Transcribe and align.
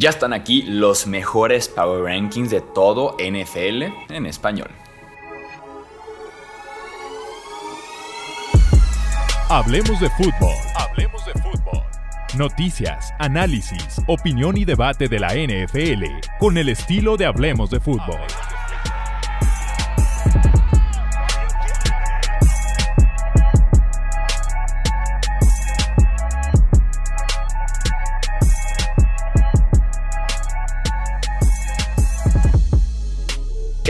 Ya 0.00 0.10
están 0.10 0.32
aquí 0.32 0.62
los 0.62 1.08
mejores 1.08 1.66
Power 1.66 2.04
Rankings 2.04 2.50
de 2.50 2.60
todo 2.60 3.16
NFL 3.18 4.12
en 4.14 4.26
español. 4.26 4.70
Hablemos 9.48 9.98
de 9.98 10.08
fútbol. 10.10 10.54
Hablemos 10.76 11.26
de 11.26 11.32
fútbol. 11.32 11.82
Noticias, 12.36 13.12
análisis, 13.18 14.00
opinión 14.06 14.56
y 14.56 14.64
debate 14.64 15.08
de 15.08 15.18
la 15.18 15.34
NFL 15.34 16.04
con 16.38 16.58
el 16.58 16.68
estilo 16.68 17.16
de 17.16 17.26
Hablemos 17.26 17.68
de 17.70 17.80
fútbol. 17.80 18.20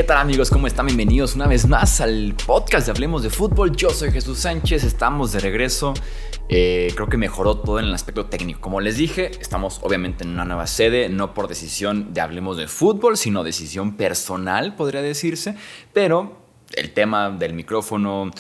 Tal 0.09 0.17
amigos? 0.17 0.49
¿Cómo 0.49 0.67
están? 0.67 0.87
Bienvenidos 0.87 1.35
una 1.35 1.47
vez 1.47 1.69
más 1.69 2.01
al 2.01 2.35
podcast 2.47 2.87
de 2.87 2.93
Hablemos 2.93 3.23
de 3.23 3.29
Fútbol. 3.29 3.77
Yo 3.77 3.91
soy 3.91 4.11
Jesús 4.11 4.39
Sánchez, 4.39 4.83
estamos 4.83 5.33
de 5.33 5.41
regreso. 5.41 5.93
Eh, 6.49 6.91
creo 6.95 7.11
que 7.11 7.19
mejoró 7.19 7.59
todo 7.59 7.79
en 7.79 7.85
el 7.85 7.93
aspecto 7.93 8.25
técnico. 8.25 8.63
Como 8.63 8.81
les 8.81 8.97
dije, 8.97 9.31
estamos 9.39 9.81
obviamente 9.83 10.25
en 10.25 10.31
una 10.31 10.47
nueva 10.47 10.67
sede, 10.67 11.11
no 11.11 11.35
por 11.35 11.47
decisión 11.47 12.15
de 12.15 12.23
Hablemos 12.23 12.57
de 12.57 12.69
Fútbol, 12.69 13.19
sino 13.19 13.45
decisión 13.45 13.99
personal, 13.99 14.77
podría 14.77 15.03
decirse. 15.03 15.57
Pero 15.93 16.39
el 16.75 16.95
tema 16.95 17.29
del 17.29 17.53
micrófono, 17.53 18.31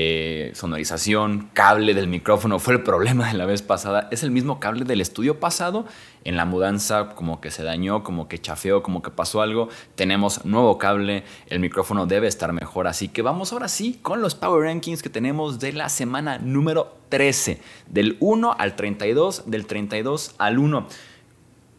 eh, 0.00 0.52
sonorización, 0.54 1.50
cable 1.54 1.92
del 1.92 2.06
micrófono 2.06 2.60
fue 2.60 2.74
el 2.74 2.84
problema 2.84 3.26
de 3.26 3.36
la 3.36 3.46
vez 3.46 3.62
pasada. 3.62 4.06
Es 4.12 4.22
el 4.22 4.30
mismo 4.30 4.60
cable 4.60 4.84
del 4.84 5.00
estudio 5.00 5.40
pasado. 5.40 5.86
En 6.22 6.36
la 6.36 6.44
mudanza 6.44 7.16
como 7.16 7.40
que 7.40 7.50
se 7.50 7.64
dañó, 7.64 8.04
como 8.04 8.28
que 8.28 8.38
chafeó, 8.38 8.84
como 8.84 9.02
que 9.02 9.10
pasó 9.10 9.42
algo. 9.42 9.70
Tenemos 9.96 10.44
nuevo 10.44 10.78
cable, 10.78 11.24
el 11.48 11.58
micrófono 11.58 12.06
debe 12.06 12.28
estar 12.28 12.52
mejor. 12.52 12.86
Así 12.86 13.08
que 13.08 13.22
vamos 13.22 13.52
ahora 13.52 13.66
sí 13.66 13.98
con 14.00 14.22
los 14.22 14.36
Power 14.36 14.66
Rankings 14.66 15.02
que 15.02 15.10
tenemos 15.10 15.58
de 15.58 15.72
la 15.72 15.88
semana 15.88 16.38
número 16.38 16.96
13. 17.08 17.60
Del 17.88 18.18
1 18.20 18.54
al 18.56 18.76
32, 18.76 19.50
del 19.50 19.66
32 19.66 20.36
al 20.38 20.60
1. 20.60 20.86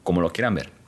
Como 0.03 0.19
lo 0.19 0.33
quieran 0.33 0.55
ver 0.55 0.78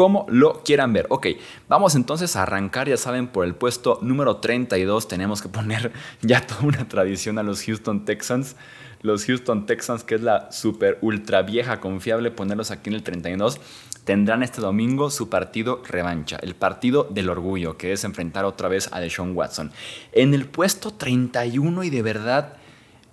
como 0.00 0.24
lo 0.30 0.62
quieran 0.64 0.94
ver. 0.94 1.04
Ok, 1.10 1.26
vamos 1.68 1.94
entonces 1.94 2.34
a 2.34 2.44
arrancar, 2.44 2.88
ya 2.88 2.96
saben, 2.96 3.26
por 3.26 3.44
el 3.44 3.54
puesto 3.54 3.98
número 4.00 4.38
32 4.38 5.08
tenemos 5.08 5.42
que 5.42 5.50
poner 5.50 5.92
ya 6.22 6.40
toda 6.46 6.62
una 6.62 6.88
tradición 6.88 7.36
a 7.36 7.42
los 7.42 7.62
Houston 7.64 8.06
Texans. 8.06 8.56
Los 9.02 9.26
Houston 9.26 9.66
Texans, 9.66 10.02
que 10.02 10.14
es 10.14 10.22
la 10.22 10.50
super 10.52 10.96
ultra 11.02 11.42
vieja 11.42 11.80
confiable, 11.80 12.30
ponerlos 12.30 12.70
aquí 12.70 12.88
en 12.88 12.96
el 12.96 13.02
32, 13.02 13.60
tendrán 14.04 14.42
este 14.42 14.62
domingo 14.62 15.10
su 15.10 15.28
partido 15.28 15.82
revancha, 15.86 16.38
el 16.40 16.54
partido 16.54 17.04
del 17.04 17.28
orgullo, 17.28 17.76
que 17.76 17.92
es 17.92 18.02
enfrentar 18.04 18.46
otra 18.46 18.68
vez 18.68 18.88
a 18.92 19.00
Deshaun 19.00 19.36
Watson. 19.36 19.70
En 20.12 20.32
el 20.32 20.46
puesto 20.46 20.92
31 20.94 21.84
y 21.84 21.90
de 21.90 22.00
verdad, 22.00 22.54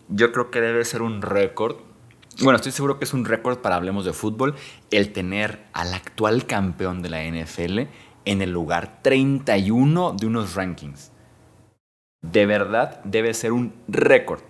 yo 0.07 0.31
creo 0.31 0.51
que 0.51 0.61
debe 0.61 0.85
ser 0.85 1.01
un 1.01 1.21
récord 1.21 1.75
bueno, 2.41 2.57
estoy 2.57 2.71
seguro 2.71 2.99
que 2.99 3.05
es 3.05 3.13
un 3.13 3.25
récord 3.25 3.59
para 3.59 3.77
Hablemos 3.77 4.05
de 4.05 4.13
Fútbol 4.13 4.55
el 4.91 5.11
tener 5.11 5.65
al 5.73 5.93
actual 5.93 6.45
campeón 6.45 7.01
de 7.01 7.09
la 7.09 7.23
NFL 7.23 7.79
en 8.25 8.41
el 8.41 8.51
lugar 8.51 8.99
31 9.01 10.13
de 10.13 10.27
unos 10.27 10.53
rankings. 10.53 11.11
De 12.21 12.45
verdad 12.45 13.01
debe 13.03 13.33
ser 13.33 13.53
un 13.53 13.73
récord. 13.87 14.41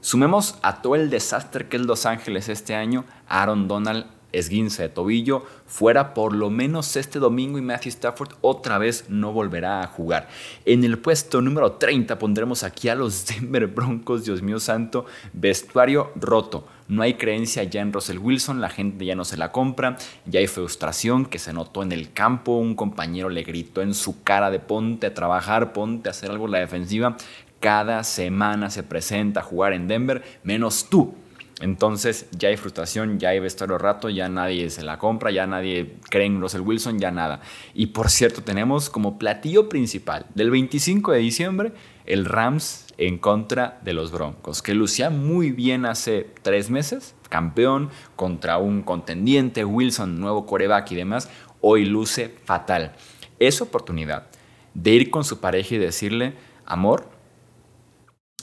Sumemos 0.00 0.58
a 0.62 0.82
todo 0.82 0.96
el 0.96 1.10
desastre 1.10 1.68
que 1.68 1.76
es 1.76 1.82
Los 1.82 2.06
Ángeles 2.06 2.48
este 2.48 2.74
año, 2.74 3.04
Aaron 3.28 3.68
Donald 3.68 4.06
esguince 4.32 4.82
de 4.82 4.88
tobillo, 4.88 5.44
fuera 5.66 6.14
por 6.14 6.34
lo 6.34 6.50
menos 6.50 6.96
este 6.96 7.18
domingo 7.18 7.58
y 7.58 7.62
Matthew 7.62 7.90
Stafford 7.90 8.30
otra 8.40 8.78
vez 8.78 9.04
no 9.08 9.32
volverá 9.32 9.82
a 9.82 9.86
jugar. 9.86 10.28
En 10.64 10.84
el 10.84 10.98
puesto 10.98 11.40
número 11.40 11.72
30 11.72 12.18
pondremos 12.18 12.62
aquí 12.62 12.88
a 12.88 12.94
los 12.94 13.26
Denver 13.40 13.66
Broncos, 13.66 14.24
Dios 14.24 14.42
mío 14.42 14.58
santo, 14.58 15.06
vestuario 15.32 16.12
roto. 16.16 16.66
No 16.92 17.00
hay 17.00 17.14
creencia 17.14 17.64
ya 17.64 17.80
en 17.80 17.90
Russell 17.90 18.18
Wilson, 18.18 18.60
la 18.60 18.68
gente 18.68 19.06
ya 19.06 19.14
no 19.14 19.24
se 19.24 19.38
la 19.38 19.50
compra, 19.50 19.96
ya 20.26 20.40
hay 20.40 20.46
frustración 20.46 21.24
que 21.24 21.38
se 21.38 21.54
notó 21.54 21.82
en 21.82 21.90
el 21.90 22.12
campo, 22.12 22.58
un 22.58 22.74
compañero 22.74 23.30
le 23.30 23.44
gritó 23.44 23.80
en 23.80 23.94
su 23.94 24.22
cara 24.22 24.50
de 24.50 24.58
ponte 24.58 25.06
a 25.06 25.14
trabajar, 25.14 25.72
ponte 25.72 26.10
a 26.10 26.12
hacer 26.12 26.30
algo 26.30 26.44
en 26.44 26.52
la 26.52 26.58
defensiva. 26.58 27.16
Cada 27.60 28.04
semana 28.04 28.68
se 28.68 28.82
presenta 28.82 29.40
a 29.40 29.42
jugar 29.42 29.72
en 29.72 29.88
Denver, 29.88 30.22
menos 30.44 30.90
tú 30.90 31.14
entonces 31.62 32.26
ya 32.32 32.48
hay 32.48 32.56
frustración, 32.56 33.20
ya 33.20 33.28
hay 33.28 33.38
vestuario 33.38 33.78
rato, 33.78 34.10
ya 34.10 34.28
nadie 34.28 34.68
se 34.68 34.82
la 34.82 34.98
compra, 34.98 35.30
ya 35.30 35.46
nadie 35.46 35.94
cree 36.10 36.26
en 36.26 36.40
Russell 36.40 36.62
Wilson, 36.62 36.98
ya 36.98 37.12
nada. 37.12 37.40
Y 37.72 37.86
por 37.86 38.10
cierto, 38.10 38.42
tenemos 38.42 38.90
como 38.90 39.16
platillo 39.16 39.68
principal 39.68 40.26
del 40.34 40.50
25 40.50 41.12
de 41.12 41.18
diciembre 41.20 41.72
el 42.06 42.24
Rams 42.24 42.86
en 42.98 43.18
contra 43.18 43.80
de 43.82 43.92
los 43.92 44.10
Broncos, 44.10 44.62
que 44.62 44.74
lucía 44.74 45.10
muy 45.10 45.50
bien 45.50 45.86
hace 45.86 46.28
tres 46.42 46.70
meses, 46.70 47.14
campeón 47.28 47.90
contra 48.16 48.58
un 48.58 48.82
contendiente, 48.82 49.64
Wilson, 49.64 50.20
nuevo 50.20 50.46
coreback 50.46 50.92
y 50.92 50.96
demás, 50.96 51.30
hoy 51.60 51.84
luce 51.84 52.34
fatal. 52.44 52.92
Es 53.38 53.60
oportunidad 53.60 54.26
de 54.74 54.90
ir 54.92 55.10
con 55.10 55.24
su 55.24 55.40
pareja 55.40 55.74
y 55.74 55.78
decirle, 55.78 56.34
amor, 56.66 57.08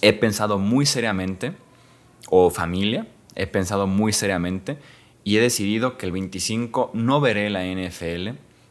he 0.01 0.13
pensado 0.13 0.57
muy 0.57 0.85
seriamente 0.85 1.53
o 2.29 2.49
familia, 2.49 3.07
he 3.35 3.47
pensado 3.47 3.87
muy 3.87 4.13
seriamente 4.13 4.77
y 5.23 5.37
he 5.37 5.41
decidido 5.41 5.97
que 5.97 6.05
el 6.05 6.11
25 6.11 6.91
no 6.93 7.21
veré 7.21 7.49
la 7.49 7.65
NFL, 7.65 8.29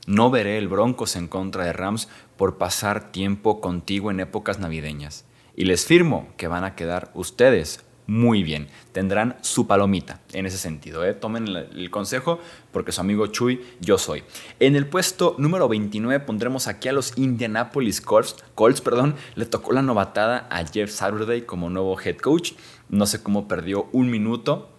no 0.09 0.31
veré 0.31 0.57
el 0.57 0.69
Broncos 0.69 1.17
en 1.17 1.29
contra 1.29 1.65
de 1.65 1.75
Rams 1.75 2.09
por 2.39 2.57
pasar 2.57 3.13
tiempo 3.13 3.61
contigo 3.61 4.11
en 4.11 4.21
épocas 4.21 4.59
navideñas. 4.59 5.27
Y 5.55 5.67
les 5.67 5.85
firmo 5.85 6.29
que 6.39 6.49
van 6.49 6.65
a 6.65 6.75
quedar 6.75 7.11
ustedes 7.13 7.85
muy 8.07 8.43
bien. 8.43 8.69
Tendrán 8.93 9.37
su 9.43 9.67
palomita 9.67 10.23
en 10.33 10.47
ese 10.47 10.57
sentido. 10.57 11.05
¿eh? 11.05 11.13
Tomen 11.13 11.47
el, 11.47 11.91
consejo 11.91 12.39
porque 12.73 12.91
su 12.91 13.03
amigo 13.03 13.27
Chuy 13.27 13.61
yo 13.81 13.99
soy. 13.99 14.25
En 14.61 14.77
el 14.77 14.87
puesto 14.87 15.35
número 15.37 15.69
29 15.69 16.25
pondremos 16.25 16.69
aquí 16.69 16.89
a 16.89 16.93
los 16.93 17.13
Indianapolis 17.19 18.01
Colts. 18.01 18.37
Colts 18.55 18.81
perdón, 18.81 19.15
le 19.35 19.45
tocó 19.45 19.73
la 19.73 19.83
novatada 19.83 20.49
a 20.51 20.65
Jeff 20.65 20.91
Saturday 20.91 21.43
como 21.43 21.69
nuevo 21.69 22.01
head 22.01 22.17
coach. 22.17 22.53
No 22.89 23.05
sé 23.05 23.23
cómo 23.23 23.47
perdió 23.47 23.91
un 23.93 24.11
minuto 24.11 24.71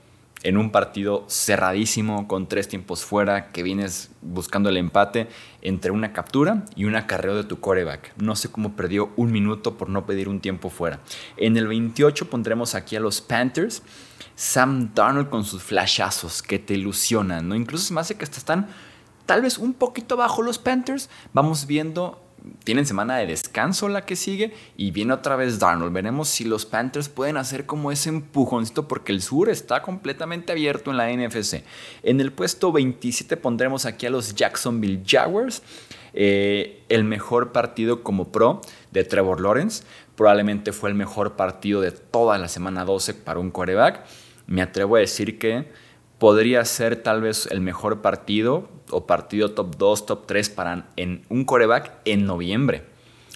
en 0.43 0.57
un 0.57 0.71
partido 0.71 1.25
cerradísimo 1.27 2.27
con 2.27 2.47
tres 2.47 2.67
tiempos 2.67 3.03
fuera, 3.03 3.51
que 3.51 3.63
vienes 3.63 4.11
buscando 4.21 4.69
el 4.69 4.77
empate 4.77 5.27
entre 5.61 5.91
una 5.91 6.13
captura 6.13 6.65
y 6.75 6.85
un 6.85 6.95
acarreo 6.95 7.35
de 7.35 7.43
tu 7.43 7.59
coreback. 7.59 8.13
No 8.17 8.35
sé 8.35 8.49
cómo 8.49 8.75
perdió 8.75 9.11
un 9.17 9.31
minuto 9.31 9.77
por 9.77 9.89
no 9.89 10.05
pedir 10.05 10.29
un 10.29 10.39
tiempo 10.39 10.69
fuera. 10.69 10.99
En 11.37 11.57
el 11.57 11.67
28 11.67 12.29
pondremos 12.29 12.75
aquí 12.75 12.95
a 12.95 12.99
los 12.99 13.21
Panthers. 13.21 13.83
Sam 14.35 14.93
Darnold 14.93 15.29
con 15.29 15.43
sus 15.43 15.61
flashazos 15.61 16.41
que 16.41 16.59
te 16.59 16.75
ilusionan, 16.75 17.49
¿no? 17.49 17.55
Incluso 17.55 17.87
se 17.87 17.93
me 17.93 17.99
hace 17.99 18.15
que 18.15 18.23
hasta 18.23 18.37
están 18.37 18.67
tal 19.25 19.41
vez 19.41 19.57
un 19.57 19.73
poquito 19.73 20.15
bajo 20.15 20.41
los 20.41 20.57
Panthers. 20.57 21.09
Vamos 21.33 21.67
viendo 21.67 22.28
tienen 22.63 22.85
semana 22.85 23.17
de 23.17 23.25
descanso 23.25 23.89
la 23.89 24.05
que 24.05 24.15
sigue 24.15 24.53
y 24.77 24.91
viene 24.91 25.13
otra 25.13 25.35
vez 25.35 25.59
Darnold. 25.59 25.93
Veremos 25.93 26.29
si 26.29 26.45
los 26.45 26.65
Panthers 26.65 27.09
pueden 27.09 27.37
hacer 27.37 27.65
como 27.65 27.91
ese 27.91 28.09
empujoncito 28.09 28.87
porque 28.87 29.11
el 29.11 29.21
sur 29.21 29.49
está 29.49 29.81
completamente 29.81 30.51
abierto 30.51 30.91
en 30.91 30.97
la 30.97 31.09
NFC. 31.11 31.63
En 32.03 32.21
el 32.21 32.31
puesto 32.31 32.71
27 32.71 33.37
pondremos 33.37 33.85
aquí 33.85 34.05
a 34.05 34.09
los 34.09 34.35
Jacksonville 34.35 35.01
Jaguars. 35.05 35.61
Eh, 36.13 36.83
el 36.89 37.03
mejor 37.03 37.51
partido 37.51 38.03
como 38.03 38.31
pro 38.31 38.61
de 38.91 39.03
Trevor 39.03 39.41
Lawrence. 39.41 39.83
Probablemente 40.15 40.71
fue 40.71 40.89
el 40.89 40.95
mejor 40.95 41.35
partido 41.35 41.81
de 41.81 41.91
toda 41.91 42.37
la 42.37 42.47
semana 42.47 42.83
12 42.85 43.13
para 43.13 43.39
un 43.39 43.51
quarterback. 43.51 44.05
Me 44.47 44.61
atrevo 44.61 44.95
a 44.95 44.99
decir 44.99 45.37
que 45.37 45.67
podría 46.19 46.63
ser 46.65 46.97
tal 46.97 47.21
vez 47.21 47.47
el 47.49 47.61
mejor 47.61 48.01
partido 48.01 48.69
o 48.91 49.07
partido 49.07 49.51
top 49.51 49.77
2, 49.77 50.05
top 50.05 50.27
3 50.27 50.49
para 50.49 50.89
en 50.95 51.25
un 51.29 51.45
coreback 51.45 51.91
en 52.05 52.25
noviembre. 52.25 52.83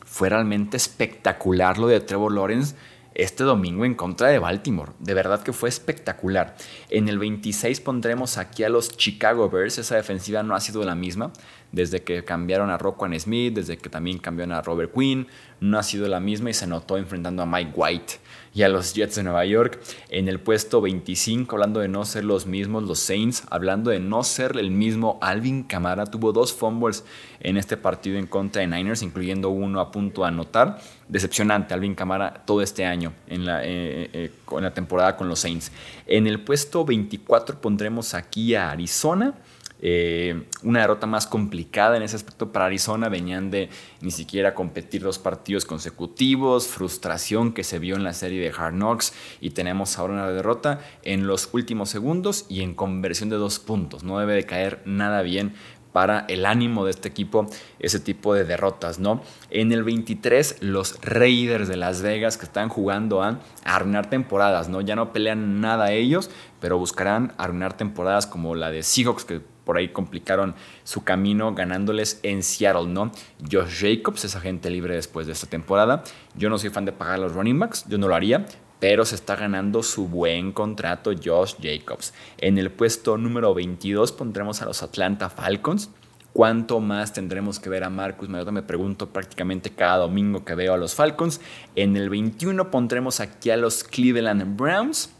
Fue 0.05 0.29
realmente 0.29 0.77
espectacular 0.77 1.79
lo 1.79 1.87
de 1.87 1.99
Trevor 2.01 2.33
Lawrence 2.33 2.75
este 3.15 3.43
domingo 3.43 3.85
en 3.85 3.93
contra 3.93 4.29
de 4.29 4.39
Baltimore. 4.39 4.91
De 4.99 5.13
verdad 5.13 5.43
que 5.43 5.53
fue 5.53 5.69
espectacular. 5.69 6.55
En 6.89 7.07
el 7.07 7.19
26 7.19 7.79
pondremos 7.81 8.37
aquí 8.37 8.63
a 8.63 8.69
los 8.69 8.97
Chicago 8.97 9.49
Bears. 9.49 9.77
Esa 9.77 9.95
defensiva 9.95 10.43
no 10.43 10.55
ha 10.55 10.59
sido 10.59 10.83
la 10.83 10.95
misma 10.95 11.31
desde 11.71 12.03
que 12.03 12.23
cambiaron 12.23 12.69
a 12.69 12.77
Roquan 12.77 13.19
Smith, 13.19 13.53
desde 13.53 13.77
que 13.77 13.89
también 13.89 14.17
cambiaron 14.17 14.53
a 14.53 14.61
Robert 14.61 14.93
Quinn. 14.93 15.27
No 15.59 15.77
ha 15.77 15.83
sido 15.83 16.07
la 16.07 16.19
misma 16.19 16.49
y 16.49 16.53
se 16.53 16.67
notó 16.67 16.97
enfrentando 16.97 17.43
a 17.43 17.45
Mike 17.45 17.71
White 17.75 18.13
y 18.53 18.61
a 18.63 18.69
los 18.69 18.93
Jets 18.93 19.15
de 19.15 19.23
Nueva 19.23 19.45
York. 19.45 19.79
En 20.09 20.27
el 20.27 20.39
puesto 20.39 20.81
25, 20.81 21.55
hablando 21.55 21.79
de 21.79 21.87
no 21.87 22.05
ser 22.05 22.23
los 22.23 22.45
mismos, 22.45 22.83
los 22.83 22.99
Saints, 22.99 23.43
hablando 23.49 23.89
de 23.89 23.99
no 23.99 24.23
ser 24.23 24.57
el 24.57 24.71
mismo, 24.71 25.17
Alvin 25.21 25.63
Kamara 25.63 26.05
tuvo 26.05 26.31
dos 26.31 26.53
fumbles 26.53 27.03
en 27.39 27.57
este 27.57 27.77
partido 27.77 28.17
en 28.17 28.27
contra 28.27 28.61
de 28.61 28.67
Niners, 28.67 29.01
incluyendo 29.01 29.49
uno 29.49 29.79
a 29.79 29.91
punto 29.91 30.21
de 30.21 30.27
anotar. 30.27 30.79
Decepcionante 31.07 31.73
Alvin 31.73 31.95
Kamara 31.95 32.43
todo 32.45 32.61
este 32.61 32.85
año 32.85 33.13
en 33.27 33.45
la, 33.45 33.63
eh, 33.63 34.09
eh, 34.13 34.31
en 34.51 34.63
la 34.63 34.73
temporada 34.73 35.17
con 35.17 35.27
los 35.27 35.39
Saints. 35.39 35.71
En 36.05 36.27
el 36.27 36.39
puesto 36.39 36.85
24 36.85 37.59
pondremos 37.59 38.13
aquí 38.13 38.55
a 38.55 38.71
Arizona 38.71 39.33
Eh, 39.81 40.43
una 40.63 40.79
derrota 40.79 41.07
más 41.07 41.27
complicada 41.27 41.97
en 41.97 42.03
ese 42.03 42.15
aspecto 42.15 42.51
para 42.51 42.65
Arizona. 42.65 43.09
Venían 43.09 43.51
de 43.51 43.69
ni 44.01 44.11
siquiera 44.11 44.53
competir 44.55 45.01
dos 45.01 45.19
partidos 45.19 45.65
consecutivos, 45.65 46.67
frustración 46.67 47.53
que 47.53 47.63
se 47.63 47.79
vio 47.79 47.95
en 47.95 48.03
la 48.03 48.13
serie 48.13 48.41
de 48.41 48.53
Hard 48.57 48.73
Knocks 48.73 49.13
y 49.41 49.49
tenemos 49.49 49.97
ahora 49.97 50.13
una 50.13 50.29
derrota 50.29 50.79
en 51.03 51.27
los 51.27 51.49
últimos 51.53 51.89
segundos 51.89 52.45
y 52.47 52.61
en 52.61 52.75
conversión 52.75 53.29
de 53.29 53.35
dos 53.35 53.59
puntos. 53.59 54.03
No 54.03 54.19
debe 54.19 54.35
de 54.35 54.45
caer 54.45 54.81
nada 54.85 55.21
bien 55.21 55.53
para 55.93 56.25
el 56.27 56.45
ánimo 56.45 56.83
de 56.83 56.91
este 56.91 57.07
equipo 57.07 57.47
ese 57.79 57.99
tipo 57.99 58.33
de 58.33 58.43
derrotas, 58.43 58.99
¿no? 58.99 59.21
En 59.49 59.71
el 59.71 59.83
23 59.83 60.57
los 60.61 60.99
Raiders 61.01 61.69
de 61.69 61.77
Las 61.77 62.01
Vegas 62.01 62.37
que 62.37 62.45
están 62.45 62.67
jugando 62.67 63.23
a 63.23 63.39
arruinar 63.63 64.09
temporadas, 64.09 64.67
¿no? 64.67 64.81
Ya 64.81 64.95
no 64.97 65.13
pelean 65.13 65.61
nada 65.61 65.91
ellos, 65.91 66.29
pero 66.59 66.77
buscarán 66.77 67.33
arruinar 67.37 67.77
temporadas 67.77 68.27
como 68.27 68.55
la 68.55 68.71
de 68.71 68.83
Seahawks 68.83 69.23
que 69.23 69.41
por 69.63 69.77
ahí 69.77 69.89
complicaron 69.89 70.55
su 70.83 71.03
camino 71.03 71.53
ganándoles 71.53 72.19
en 72.23 72.43
Seattle, 72.43 72.87
¿no? 72.87 73.11
Josh 73.49 73.81
Jacobs 73.81 74.25
es 74.25 74.35
agente 74.35 74.69
libre 74.69 74.95
después 74.95 75.27
de 75.27 75.33
esta 75.33 75.47
temporada. 75.47 76.03
Yo 76.35 76.49
no 76.49 76.57
soy 76.57 76.69
fan 76.69 76.85
de 76.85 76.91
pagar 76.91 77.19
los 77.19 77.33
running 77.33 77.59
backs, 77.59 77.85
yo 77.87 77.97
no 77.97 78.07
lo 78.07 78.15
haría, 78.15 78.45
pero 78.83 79.05
se 79.05 79.15
está 79.15 79.37
ganando 79.37 79.81
su 79.81 80.09
buen 80.09 80.51
contrato 80.51 81.13
Josh 81.13 81.53
Jacobs. 81.61 82.13
En 82.37 82.57
el 82.57 82.69
puesto 82.69 83.17
número 83.17 83.53
22 83.53 84.11
pondremos 84.11 84.61
a 84.61 84.65
los 84.65 84.83
Atlanta 84.83 85.29
Falcons. 85.29 85.89
¿Cuánto 86.33 86.81
más 86.81 87.13
tendremos 87.13 87.61
que 87.61 87.69
ver 87.69 87.85
a 87.85 87.89
Marcus 87.89 88.27
Mariota? 88.27 88.51
Me 88.51 88.61
pregunto 88.61 89.07
prácticamente 89.07 89.69
cada 89.69 89.99
domingo 89.99 90.43
que 90.43 90.53
veo 90.53 90.73
a 90.73 90.77
los 90.77 90.95
Falcons. 90.95 91.39
En 91.77 91.95
el 91.95 92.09
21 92.09 92.71
pondremos 92.71 93.21
aquí 93.21 93.51
a 93.51 93.55
los 93.55 93.85
Cleveland 93.85 94.57
Browns. 94.57 95.11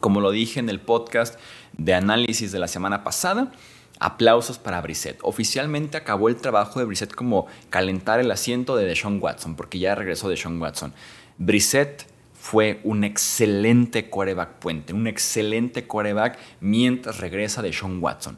Como 0.00 0.20
lo 0.20 0.30
dije 0.30 0.60
en 0.60 0.68
el 0.68 0.78
podcast 0.78 1.40
de 1.72 1.94
análisis 1.94 2.52
de 2.52 2.58
la 2.58 2.68
semana 2.68 3.02
pasada, 3.02 3.50
aplausos 3.98 4.58
para 4.58 4.82
Brissett. 4.82 5.20
Oficialmente 5.22 5.96
acabó 5.96 6.28
el 6.28 6.36
trabajo 6.36 6.80
de 6.80 6.84
Brissett 6.84 7.14
como 7.14 7.46
calentar 7.70 8.20
el 8.20 8.30
asiento 8.30 8.76
de 8.76 8.84
Deshaun 8.84 9.20
Watson, 9.22 9.56
porque 9.56 9.78
ya 9.78 9.94
regresó 9.94 10.28
Deshaun 10.28 10.60
Watson. 10.60 10.92
Brissett 11.38 12.12
fue 12.44 12.78
un 12.84 13.04
excelente 13.04 14.10
quarterback 14.10 14.58
puente, 14.58 14.92
un 14.92 15.06
excelente 15.06 15.86
quarterback 15.86 16.38
mientras 16.60 17.18
regresa 17.18 17.62
Deshaun 17.62 18.02
Watson. 18.02 18.36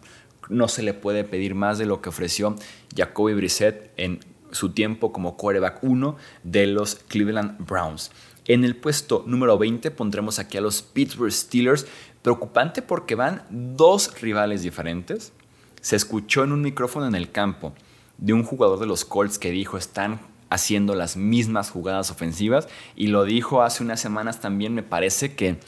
No 0.49 0.69
se 0.69 0.85
le 0.85 0.95
puede 0.95 1.25
pedir 1.25 1.57
más 1.57 1.79
de 1.79 1.87
lo 1.87 2.01
que 2.01 2.11
ofreció 2.11 2.55
Jacoby 2.95 3.35
Brissett 3.35 3.91
en 3.97 4.21
su 4.53 4.71
tiempo 4.71 5.13
como 5.13 5.37
quarterback 5.37 5.83
1 5.83 6.17
de 6.45 6.69
los 6.69 6.95
Cleveland 7.09 7.67
Browns. 7.67 8.13
En 8.45 8.63
el 8.63 8.77
puesto 8.77 9.25
número 9.27 9.59
20 9.59 9.91
pondremos 9.91 10.39
aquí 10.39 10.57
a 10.57 10.61
los 10.61 10.83
Pittsburgh 10.83 11.33
Steelers. 11.33 11.89
Preocupante 12.23 12.83
porque 12.83 13.17
van 13.17 13.43
dos 13.51 14.21
rivales 14.21 14.63
diferentes. 14.63 15.33
Se 15.81 15.97
escuchó 15.97 16.45
en 16.45 16.53
un 16.53 16.63
micrófono 16.63 17.09
en 17.09 17.17
el 17.17 17.33
campo 17.33 17.75
de 18.19 18.35
un 18.35 18.45
jugador 18.45 18.79
de 18.79 18.87
los 18.87 19.05
Colts 19.05 19.41
que 19.41 19.51
dijo 19.51 19.77
están 19.77 20.21
haciendo 20.51 20.95
las 20.95 21.17
mismas 21.17 21.71
jugadas 21.71 22.11
ofensivas 22.11 22.69
y 22.95 23.09
lo 23.09 23.25
dijo 23.25 23.63
hace 23.63 23.83
unas 23.83 24.01
semanas 24.01 24.41
también 24.41 24.75
me 24.75 24.83
parece 24.83 25.35
que 25.35 25.59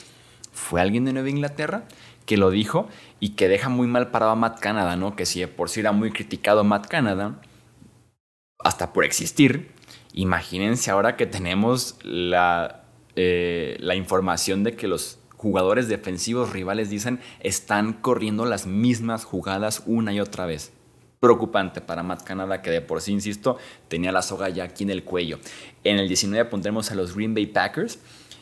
fue 0.52 0.80
alguien 0.80 1.04
de 1.04 1.12
Nueva 1.12 1.30
Inglaterra 1.30 1.84
que 2.26 2.36
lo 2.36 2.50
dijo 2.50 2.88
y 3.20 3.30
que 3.30 3.48
deja 3.48 3.70
muy 3.70 3.86
mal 3.86 4.10
parado 4.10 4.32
a 4.32 4.36
Matt 4.36 4.60
Canada, 4.60 4.96
¿no? 4.96 5.16
Que 5.16 5.24
si 5.24 5.44
por 5.46 5.70
sí 5.70 5.80
era 5.80 5.92
muy 5.92 6.10
criticado 6.12 6.62
Matt 6.62 6.86
Canada, 6.86 7.40
hasta 8.58 8.92
por 8.92 9.04
existir, 9.04 9.72
imagínense 10.12 10.90
ahora 10.90 11.16
que 11.16 11.24
tenemos 11.24 11.96
la, 12.02 12.82
eh, 13.16 13.78
la 13.80 13.94
información 13.94 14.62
de 14.62 14.76
que 14.76 14.88
los 14.88 15.18
jugadores 15.38 15.88
defensivos 15.88 16.52
rivales 16.52 16.90
dicen 16.90 17.20
están 17.40 17.94
corriendo 17.94 18.44
las 18.44 18.66
mismas 18.66 19.24
jugadas 19.24 19.82
una 19.86 20.12
y 20.12 20.20
otra 20.20 20.44
vez. 20.44 20.72
Preocupante 21.20 21.80
para 21.80 22.02
Matt 22.02 22.22
Canada, 22.22 22.62
que 22.62 22.70
de 22.70 22.80
por 22.80 23.00
sí, 23.00 23.12
insisto, 23.12 23.56
tenía 23.88 24.12
la 24.12 24.22
soga 24.22 24.48
ya 24.48 24.64
aquí 24.64 24.84
en 24.84 24.90
el 24.90 25.04
cuello. 25.04 25.38
En 25.84 25.98
el 25.98 26.08
19 26.08 26.48
pondremos 26.48 26.90
a 26.90 26.94
los 26.94 27.14
Green 27.14 27.34
Bay 27.34 27.46
Packers 27.46 27.98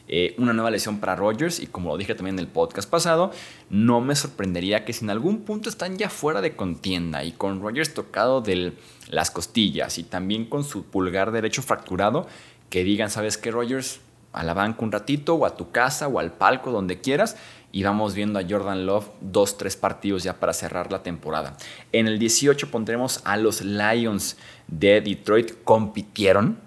eh, 0.08 0.36
una 0.38 0.52
nueva 0.52 0.70
lesión 0.70 1.00
para 1.00 1.16
Rodgers 1.16 1.58
y 1.58 1.66
como 1.66 1.88
lo 1.88 1.96
dije 1.96 2.14
también 2.14 2.36
en 2.36 2.44
el 2.44 2.46
podcast 2.46 2.88
pasado, 2.88 3.32
no 3.70 4.00
me 4.00 4.14
sorprendería 4.14 4.84
que 4.84 4.92
si 4.92 5.04
en 5.04 5.10
algún 5.10 5.40
punto 5.40 5.68
están 5.68 5.98
ya 5.98 6.08
fuera 6.10 6.40
de 6.40 6.54
contienda 6.54 7.24
y 7.24 7.32
con 7.32 7.60
Rodgers 7.60 7.92
tocado 7.92 8.40
de 8.40 8.74
las 9.08 9.32
costillas 9.32 9.98
y 9.98 10.04
también 10.04 10.44
con 10.44 10.62
su 10.62 10.84
pulgar 10.84 11.32
derecho 11.32 11.60
fracturado, 11.62 12.28
que 12.70 12.84
digan, 12.84 13.10
¿sabes 13.10 13.36
qué, 13.36 13.50
Rodgers? 13.50 14.00
A 14.32 14.44
la 14.44 14.54
banca 14.54 14.84
un 14.84 14.92
ratito 14.92 15.34
o 15.34 15.46
a 15.46 15.56
tu 15.56 15.70
casa 15.70 16.06
o 16.06 16.20
al 16.20 16.32
palco, 16.32 16.70
donde 16.70 17.00
quieras, 17.00 17.36
y 17.76 17.82
vamos 17.82 18.14
viendo 18.14 18.38
a 18.38 18.42
Jordan 18.48 18.86
Love 18.86 19.10
dos, 19.20 19.58
tres 19.58 19.76
partidos 19.76 20.22
ya 20.22 20.40
para 20.40 20.54
cerrar 20.54 20.90
la 20.90 21.02
temporada. 21.02 21.58
En 21.92 22.06
el 22.06 22.18
18 22.18 22.70
pondremos 22.70 23.20
a 23.24 23.36
los 23.36 23.60
Lions 23.60 24.38
de 24.66 25.02
Detroit, 25.02 25.62
compitieron, 25.62 26.58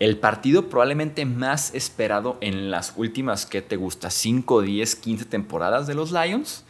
el 0.00 0.18
partido 0.18 0.68
probablemente 0.68 1.24
más 1.26 1.72
esperado 1.76 2.38
en 2.40 2.72
las 2.72 2.94
últimas, 2.96 3.46
¿qué 3.46 3.62
te 3.62 3.76
gusta? 3.76 4.10
5, 4.10 4.62
10, 4.62 4.96
15 4.96 5.24
temporadas 5.26 5.86
de 5.86 5.94
los 5.94 6.10
Lions. 6.10 6.64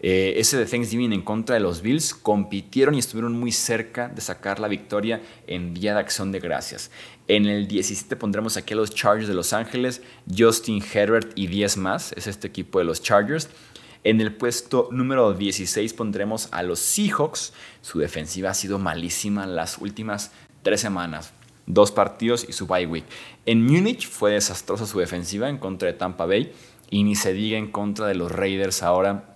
Eh, 0.00 0.34
ese 0.36 0.58
de 0.58 0.66
Thanksgiving 0.66 1.12
en 1.12 1.22
contra 1.22 1.54
de 1.54 1.60
los 1.60 1.80
Bills 1.80 2.12
compitieron 2.14 2.94
y 2.94 2.98
estuvieron 2.98 3.32
muy 3.32 3.50
cerca 3.50 4.08
de 4.08 4.20
sacar 4.20 4.60
la 4.60 4.68
victoria 4.68 5.22
en 5.46 5.72
Día 5.72 5.94
de 5.94 6.00
Acción 6.00 6.32
de 6.32 6.40
Gracias. 6.40 6.90
En 7.28 7.46
el 7.46 7.66
17 7.66 8.14
pondremos 8.16 8.56
aquí 8.56 8.74
a 8.74 8.76
los 8.76 8.94
Chargers 8.94 9.28
de 9.28 9.34
Los 9.34 9.52
Ángeles, 9.52 10.02
Justin 10.36 10.82
Herbert 10.92 11.32
y 11.34 11.46
10 11.46 11.78
más, 11.78 12.12
es 12.12 12.26
este 12.26 12.46
equipo 12.48 12.78
de 12.78 12.84
los 12.84 13.02
Chargers. 13.02 13.48
En 14.04 14.20
el 14.20 14.34
puesto 14.34 14.88
número 14.92 15.32
16 15.32 15.92
pondremos 15.94 16.48
a 16.52 16.62
los 16.62 16.78
Seahawks. 16.78 17.52
Su 17.80 17.98
defensiva 17.98 18.50
ha 18.50 18.54
sido 18.54 18.78
malísima 18.78 19.46
las 19.46 19.78
últimas 19.78 20.30
tres 20.62 20.80
semanas 20.80 21.32
dos 21.66 21.90
partidos 21.90 22.46
y 22.48 22.52
su 22.52 22.66
bye 22.66 22.86
week. 22.86 23.04
En 23.44 23.64
Múnich 23.64 24.08
fue 24.08 24.32
desastrosa 24.32 24.86
su 24.86 25.00
defensiva 25.00 25.48
en 25.48 25.58
contra 25.58 25.88
de 25.88 25.98
Tampa 25.98 26.24
Bay 26.24 26.52
y 26.90 27.02
ni 27.02 27.16
se 27.16 27.32
diga 27.32 27.58
en 27.58 27.72
contra 27.72 28.06
de 28.06 28.14
los 28.14 28.30
Raiders 28.30 28.84
ahora 28.84 29.35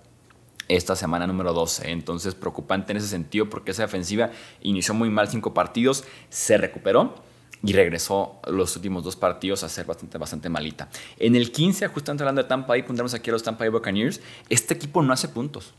esta 0.75 0.95
semana 0.95 1.27
número 1.27 1.53
12. 1.53 1.91
Entonces 1.91 2.35
preocupante 2.35 2.91
en 2.91 2.97
ese 2.97 3.07
sentido 3.07 3.49
porque 3.49 3.71
esa 3.71 3.83
defensiva 3.83 4.31
inició 4.61 4.93
muy 4.93 5.09
mal 5.09 5.27
cinco 5.27 5.53
partidos, 5.53 6.03
se 6.29 6.57
recuperó 6.57 7.15
y 7.63 7.73
regresó 7.73 8.39
los 8.47 8.75
últimos 8.75 9.03
dos 9.03 9.15
partidos 9.15 9.63
a 9.63 9.69
ser 9.69 9.85
bastante, 9.85 10.17
bastante 10.17 10.49
malita. 10.49 10.89
En 11.19 11.35
el 11.35 11.51
15, 11.51 11.87
justamente 11.89 12.23
hablando 12.23 12.41
de 12.41 12.47
Tampa 12.47 12.69
Bay, 12.69 12.83
pondremos 12.83 13.13
aquí 13.13 13.29
a 13.29 13.33
los 13.33 13.43
Tampa 13.43 13.65
Bay 13.65 13.69
Buccaneers. 13.69 14.21
Este 14.49 14.73
equipo 14.73 15.03
no 15.03 15.13
hace 15.13 15.27
puntos. 15.27 15.73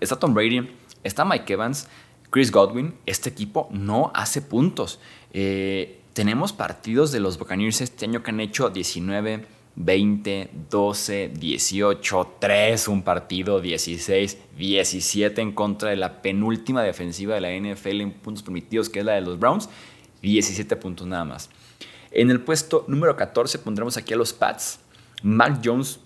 Está 0.00 0.18
Tom 0.18 0.32
Brady, 0.32 0.70
está 1.04 1.24
Mike 1.24 1.52
Evans, 1.52 1.88
Chris 2.30 2.50
Godwin. 2.50 2.94
Este 3.04 3.28
equipo 3.28 3.68
no 3.70 4.10
hace 4.14 4.40
puntos. 4.40 4.98
Eh, 5.32 6.00
tenemos 6.14 6.52
partidos 6.52 7.12
de 7.12 7.20
los 7.20 7.38
Buccaneers 7.38 7.82
este 7.82 8.06
año 8.06 8.22
que 8.22 8.30
han 8.30 8.40
hecho 8.40 8.70
19, 8.70 9.46
20, 9.76 10.50
12, 10.70 11.32
18, 11.38 12.36
3 12.40 12.88
un 12.88 13.02
partido, 13.02 13.60
16, 13.60 14.38
17 14.56 15.40
en 15.40 15.52
contra 15.52 15.90
de 15.90 15.96
la 15.96 16.22
penúltima 16.22 16.82
defensiva 16.82 17.34
de 17.34 17.40
la 17.40 17.50
NFL 17.50 18.00
en 18.00 18.12
puntos 18.12 18.42
permitidos, 18.42 18.88
que 18.88 19.00
es 19.00 19.04
la 19.04 19.12
de 19.12 19.20
los 19.20 19.38
Browns, 19.38 19.68
17 20.22 20.76
puntos 20.76 21.06
nada 21.06 21.24
más. 21.24 21.50
En 22.10 22.30
el 22.30 22.40
puesto 22.40 22.84
número 22.88 23.14
14 23.16 23.58
pondremos 23.58 23.96
aquí 23.98 24.14
a 24.14 24.16
los 24.16 24.32
Pats. 24.32 24.80
Mac 25.22 25.60
Jones 25.62 26.00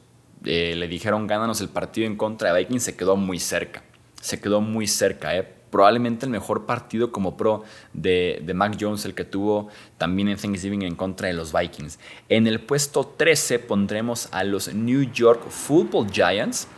eh, 0.44 0.74
le 0.76 0.88
dijeron 0.88 1.26
gánanos 1.26 1.60
el 1.60 1.68
partido 1.68 2.06
en 2.06 2.16
contra 2.16 2.52
de 2.52 2.60
Vikings, 2.60 2.82
se 2.82 2.96
quedó 2.96 3.16
muy 3.16 3.38
cerca. 3.38 3.84
Se 4.20 4.40
quedó 4.40 4.60
muy 4.60 4.86
cerca, 4.86 5.36
¿eh? 5.36 5.59
Probablemente 5.70 6.26
el 6.26 6.32
mejor 6.32 6.66
partido 6.66 7.12
como 7.12 7.36
pro 7.36 7.64
de, 7.92 8.42
Mac 8.54 8.76
Jones, 8.78 9.04
el 9.04 9.14
que 9.14 9.24
tuvo 9.24 9.68
también 9.98 10.28
en 10.28 10.36
Thanksgiving 10.36 10.82
en 10.82 10.96
contra 10.96 11.28
de 11.28 11.34
los 11.34 11.52
Vikings. 11.52 11.98
En 12.28 12.46
el 12.46 12.60
puesto 12.60 13.06
13 13.16 13.58
pondremos 13.60 14.28
a 14.32 14.44
los 14.44 14.74
New 14.74 15.10
York 15.12 15.48
Football 15.48 16.10
Giants. 16.10 16.68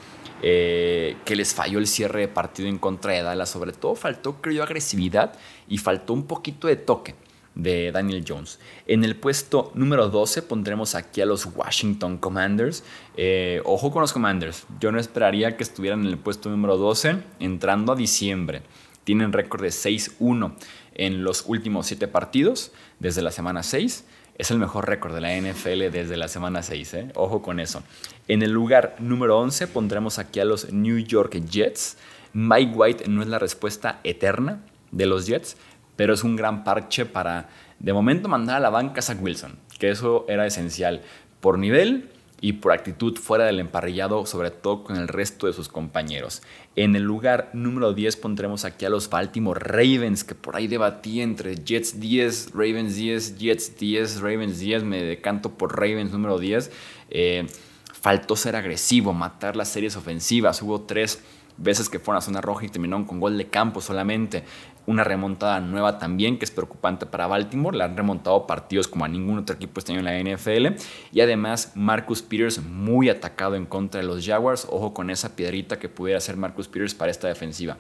Eh, 0.45 1.15
que 1.25 1.37
les 1.37 1.55
falló 1.55 1.79
el 1.79 1.87
cierre 1.87 2.23
de 2.23 2.27
partido 2.27 2.69
en 2.69 2.77
contra 2.77 3.13
de 3.13 3.23
Dallas. 3.23 3.49
Sobre 3.49 3.71
todo 3.71 3.95
faltó, 3.95 4.43
creo 4.43 4.65
agresividad 4.65 5.35
y 5.69 5.79
faltó 5.79 6.15
un 6.15 6.27
poquito 6.27 6.67
de 6.67 6.75
toque 6.75 7.15
de 7.55 7.93
Daniel 7.93 8.25
Jones. 8.27 8.59
En 8.87 9.05
el 9.05 9.17
puesto 9.17 9.73
número 9.75 10.09
12 10.09 10.43
pondremos 10.43 10.95
aquí 10.95 11.21
a 11.21 11.27
los 11.27 11.47
Washington 11.47 12.19
Commanders. 12.19 12.85
Eh, 13.17 13.61
ojo 13.65 13.91
con 13.91 14.03
los 14.03 14.13
Commanders. 14.13 14.65
Yo 14.81 14.93
no 14.93 14.99
esperaría 14.99 15.57
que 15.57 15.63
estuvieran 15.63 16.01
en 16.01 16.07
el 16.07 16.19
puesto 16.19 16.49
número 16.49 16.77
12 16.77 17.17
entrando 17.41 17.93
a 17.93 17.97
diciembre. 17.97 18.63
Tienen 19.05 19.33
récord 19.33 19.63
de 19.63 19.69
6-1 19.69 20.53
en 20.95 21.25
los 21.25 21.45
últimos 21.47 21.87
7 21.87 22.09
partidos 22.09 22.73
desde 23.01 23.23
la 23.23 23.31
semana 23.31 23.63
6. 23.63 24.05
Es 24.39 24.51
el 24.51 24.59
mejor 24.59 24.89
récord 24.89 25.15
de 25.15 25.21
la 25.21 25.37
NFL 25.37 25.91
desde 25.93 26.17
la 26.17 26.29
semana 26.29 26.63
6. 26.63 26.95
¿eh? 26.95 27.09
Ojo 27.15 27.43
con 27.43 27.61
eso. 27.61 27.83
En 28.29 28.43
el 28.43 28.51
lugar 28.51 28.97
número 28.99 29.39
11 29.39 29.67
pondremos 29.67 30.19
aquí 30.19 30.41
a 30.41 30.45
los 30.45 30.73
New 30.73 30.99
York 30.99 31.39
Jets. 31.49 31.99
Mike 32.33 32.73
White 32.75 33.09
no 33.09 33.21
es 33.21 33.29
la 33.29 33.39
respuesta 33.39 34.01
eterna 34.05 34.63
de 34.93 35.07
los 35.07 35.27
Jets, 35.27 35.57
pero 35.97 36.15
es 36.15 36.25
un 36.25 36.37
gran 36.37 36.65
parche 36.65 37.07
para, 37.07 37.49
de 37.79 37.93
momento, 37.93 38.29
mandar 38.29 38.57
a 38.57 38.61
la 38.61 38.71
banca 38.71 39.01
a 39.01 39.03
Zach 39.03 39.21
Wilson, 39.21 39.59
que 39.79 39.91
eso 39.91 40.25
era 40.29 40.47
esencial 40.47 41.03
por 41.41 41.59
nivel 41.59 42.09
y 42.41 42.55
por 42.55 42.73
actitud 42.73 43.17
fuera 43.17 43.45
del 43.45 43.61
emparrillado, 43.61 44.27
sobre 44.27 44.51
todo 44.51 44.83
con 44.83 44.97
el 44.97 45.07
resto 45.07 45.47
de 45.47 45.53
sus 45.53 45.69
compañeros. 45.69 46.43
En 46.75 46.97
el 46.97 47.05
lugar 47.05 47.51
número 47.53 47.93
10 47.93 48.17
pondremos 48.17 48.65
aquí 48.65 48.85
a 48.85 48.91
los 48.91 49.09
Baltimore 49.09 49.61
Ravens, 49.61 50.25
que 50.25 50.35
por 50.35 50.57
ahí 50.57 50.67
debatí 50.67 51.21
entre 51.21 51.55
Jets 51.55 52.01
10, 52.01 52.51
Ravens 52.53 52.97
10, 52.97 53.39
Jets 53.39 53.79
10, 53.79 54.21
Ravens 54.21 54.59
10, 54.59 54.83
me 54.83 55.03
decanto 55.05 55.51
por 55.51 55.79
Ravens 55.79 56.11
número 56.11 56.41
10. 56.41 56.73
Eh, 57.11 57.47
faltó 57.93 58.35
ser 58.35 58.57
agresivo, 58.57 59.13
matar 59.13 59.55
las 59.55 59.69
series 59.69 59.97
ofensivas, 59.97 60.61
hubo 60.63 60.81
tres 60.81 61.23
veces 61.57 61.89
que 61.89 62.01
fueron 62.01 62.19
a 62.19 62.23
zona 62.23 62.41
roja 62.41 62.67
y 62.67 62.69
terminaron 62.69 63.05
con 63.05 63.21
gol 63.21 63.39
de 63.39 63.49
campo 63.49 63.81
solamente. 63.81 64.43
Una 64.85 65.05
remontada 65.05 65.61
nueva 65.61 65.99
también, 65.99 66.39
que 66.39 66.45
es 66.45 66.51
preocupante 66.51 67.07
para 67.07 67.27
Baltimore. 67.27 67.77
Le 67.77 67.85
han 67.85 67.97
remontado 67.97 68.47
partidos 68.47 68.89
como 68.89 69.05
a 69.05 69.09
ningún 69.09 69.39
otro 69.39 69.55
equipo 69.55 69.79
este 69.79 69.93
año 69.93 70.07
en 70.07 70.27
la 70.27 70.35
NFL. 70.35 70.83
Y 71.13 71.21
además, 71.21 71.73
Marcus 71.75 72.23
Peters 72.23 72.63
muy 72.63 73.09
atacado 73.09 73.55
en 73.55 73.67
contra 73.67 74.01
de 74.01 74.07
los 74.07 74.27
Jaguars. 74.27 74.67
Ojo 74.71 74.93
con 74.93 75.11
esa 75.11 75.37
piedrita 75.37 75.79
que 75.79 75.89
pudiera 75.89 76.21
ser 76.21 76.37
Marcus 76.37 76.69
Peters 76.69 76.95
para 76.95 77.11
esta 77.11 77.29
defensiva. 77.29 77.77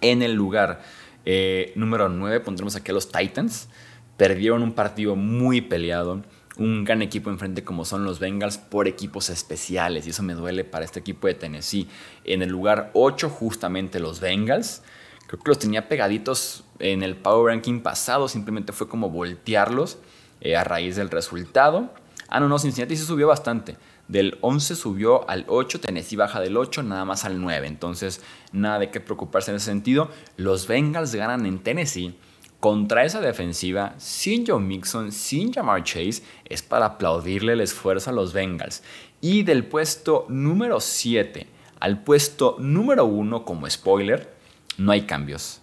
En 0.00 0.22
el 0.22 0.34
lugar 0.34 0.82
eh, 1.24 1.72
número 1.76 2.08
9 2.08 2.40
pondremos 2.40 2.76
aquí 2.76 2.90
a 2.90 2.94
los 2.94 3.10
Titans. 3.10 3.68
Perdieron 4.16 4.62
un 4.62 4.72
partido 4.72 5.16
muy 5.16 5.60
peleado 5.60 6.22
un 6.56 6.84
gran 6.84 7.02
equipo 7.02 7.30
enfrente 7.30 7.64
como 7.64 7.84
son 7.84 8.04
los 8.04 8.20
Bengals 8.20 8.58
por 8.58 8.86
equipos 8.86 9.28
especiales 9.28 10.06
y 10.06 10.10
eso 10.10 10.22
me 10.22 10.34
duele 10.34 10.64
para 10.64 10.84
este 10.84 11.00
equipo 11.00 11.26
de 11.26 11.34
Tennessee. 11.34 11.88
En 12.24 12.42
el 12.42 12.50
lugar 12.50 12.90
8 12.94 13.28
justamente 13.28 13.98
los 13.98 14.20
Bengals. 14.20 14.82
Creo 15.26 15.42
que 15.42 15.50
los 15.50 15.58
tenía 15.58 15.88
pegaditos 15.88 16.64
en 16.78 17.02
el 17.02 17.16
Power 17.16 17.54
Ranking 17.54 17.80
pasado, 17.80 18.28
simplemente 18.28 18.72
fue 18.72 18.88
como 18.88 19.10
voltearlos 19.10 19.98
eh, 20.40 20.56
a 20.56 20.64
raíz 20.64 20.96
del 20.96 21.10
resultado. 21.10 21.90
Ah, 22.28 22.40
no, 22.40 22.48
no, 22.48 22.58
Cincinnati 22.58 22.96
se 22.96 23.04
subió 23.04 23.28
bastante. 23.28 23.76
Del 24.08 24.36
11 24.42 24.76
subió 24.76 25.28
al 25.30 25.46
8, 25.48 25.80
Tennessee 25.80 26.16
baja 26.16 26.40
del 26.40 26.56
8 26.56 26.82
nada 26.82 27.04
más 27.04 27.24
al 27.24 27.40
9. 27.40 27.66
Entonces, 27.66 28.20
nada 28.52 28.78
de 28.78 28.90
qué 28.90 29.00
preocuparse 29.00 29.50
en 29.50 29.56
ese 29.56 29.66
sentido. 29.66 30.10
Los 30.36 30.66
Bengals 30.66 31.14
ganan 31.14 31.46
en 31.46 31.60
Tennessee 31.60 32.14
contra 32.60 33.04
esa 33.04 33.20
defensiva, 33.20 33.94
sin 33.98 34.46
Joe 34.46 34.60
Mixon, 34.60 35.12
sin 35.12 35.52
Jamar 35.52 35.84
Chase, 35.84 36.22
es 36.46 36.62
para 36.62 36.86
aplaudirle 36.86 37.52
el 37.52 37.60
esfuerzo 37.60 38.10
a 38.10 38.12
los 38.12 38.32
Bengals. 38.32 38.82
Y 39.20 39.42
del 39.42 39.66
puesto 39.66 40.26
número 40.28 40.80
7 40.80 41.46
al 41.80 42.02
puesto 42.02 42.56
número 42.58 43.04
1 43.04 43.44
como 43.44 43.68
spoiler, 43.68 44.33
no 44.78 44.92
hay 44.92 45.02
cambios 45.02 45.60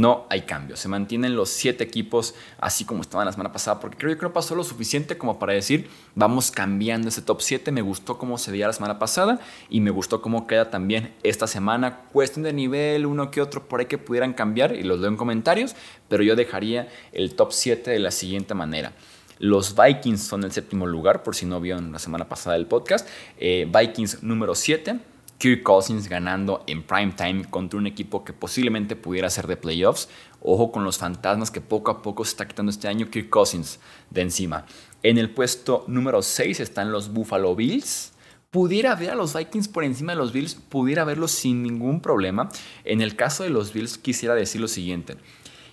no 0.00 0.26
hay 0.30 0.42
cambios. 0.42 0.80
Se 0.80 0.88
mantienen 0.88 1.36
los 1.36 1.50
siete 1.50 1.84
equipos 1.84 2.34
así 2.58 2.84
como 2.84 3.02
estaban 3.02 3.26
la 3.26 3.32
semana 3.32 3.52
pasada, 3.52 3.80
porque 3.80 3.98
creo 3.98 4.16
que 4.16 4.22
no 4.22 4.32
pasó 4.32 4.54
lo 4.54 4.64
suficiente 4.64 5.18
como 5.18 5.38
para 5.38 5.52
decir, 5.52 5.88
vamos 6.14 6.50
cambiando 6.50 7.08
ese 7.08 7.22
top 7.22 7.40
7. 7.40 7.70
Me 7.70 7.82
gustó 7.82 8.18
cómo 8.18 8.38
se 8.38 8.50
veía 8.50 8.66
la 8.66 8.72
semana 8.72 8.98
pasada 8.98 9.40
y 9.68 9.80
me 9.80 9.90
gustó 9.90 10.22
cómo 10.22 10.46
queda 10.46 10.70
también 10.70 11.12
esta 11.22 11.46
semana. 11.46 12.00
Cuestión 12.12 12.44
de 12.44 12.52
nivel, 12.52 13.06
uno 13.06 13.30
que 13.30 13.40
otro 13.40 13.68
por 13.68 13.80
ahí 13.80 13.86
que 13.86 13.98
pudieran 13.98 14.32
cambiar 14.32 14.74
y 14.74 14.82
los 14.82 15.00
leo 15.00 15.10
en 15.10 15.16
comentarios, 15.16 15.76
pero 16.08 16.22
yo 16.22 16.34
dejaría 16.34 16.88
el 17.12 17.34
top 17.34 17.52
7 17.52 17.90
de 17.90 17.98
la 17.98 18.10
siguiente 18.10 18.54
manera. 18.54 18.92
Los 19.38 19.74
Vikings 19.74 20.22
son 20.22 20.44
el 20.44 20.52
séptimo 20.52 20.86
lugar, 20.86 21.22
por 21.22 21.34
si 21.34 21.46
no 21.46 21.60
vieron 21.60 21.92
la 21.92 21.98
semana 21.98 22.28
pasada 22.28 22.56
el 22.56 22.66
podcast. 22.66 23.08
Eh, 23.38 23.66
Vikings 23.72 24.22
número 24.22 24.54
7. 24.54 25.00
Kirk 25.40 25.62
Cousins 25.62 26.06
ganando 26.06 26.62
en 26.66 26.82
prime 26.82 27.12
time 27.16 27.46
contra 27.46 27.78
un 27.78 27.86
equipo 27.86 28.24
que 28.24 28.34
posiblemente 28.34 28.94
pudiera 28.94 29.30
ser 29.30 29.46
de 29.46 29.56
playoffs. 29.56 30.10
Ojo 30.42 30.70
con 30.70 30.84
los 30.84 30.98
fantasmas 30.98 31.50
que 31.50 31.62
poco 31.62 31.90
a 31.90 32.02
poco 32.02 32.26
se 32.26 32.32
está 32.32 32.46
quitando 32.46 32.68
este 32.68 32.88
año 32.88 33.08
Kirk 33.08 33.30
Cousins 33.30 33.80
de 34.10 34.20
encima. 34.20 34.66
En 35.02 35.16
el 35.16 35.30
puesto 35.30 35.84
número 35.88 36.20
6 36.20 36.60
están 36.60 36.92
los 36.92 37.10
Buffalo 37.14 37.56
Bills. 37.56 38.12
Pudiera 38.50 38.94
ver 38.96 39.12
a 39.12 39.14
los 39.14 39.34
Vikings 39.34 39.68
por 39.68 39.82
encima 39.82 40.12
de 40.12 40.18
los 40.18 40.34
Bills, 40.34 40.56
pudiera 40.56 41.04
verlos 41.04 41.30
sin 41.30 41.62
ningún 41.62 42.02
problema. 42.02 42.50
En 42.84 43.00
el 43.00 43.16
caso 43.16 43.42
de 43.42 43.48
los 43.48 43.72
Bills 43.72 43.96
quisiera 43.96 44.34
decir 44.34 44.60
lo 44.60 44.68
siguiente. 44.68 45.16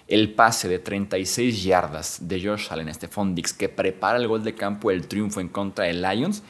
El 0.08 0.34
pase 0.34 0.70
de 0.70 0.80
36 0.80 1.62
yardas 1.64 2.20
de 2.22 2.42
Josh 2.42 2.68
Allen, 2.70 2.88
este 2.88 3.10
Dix, 3.34 3.52
que 3.52 3.68
prepara 3.68 4.18
el 4.18 4.30
gol 4.30 4.46
de 4.46 4.56
campo 4.56 4.92
del 4.92 5.10
triunfo 5.10 5.42
en 5.42 5.50
contra 5.50 5.84
de 5.84 5.94
Lions, 5.94 6.42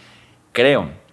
creo 0.51 1.06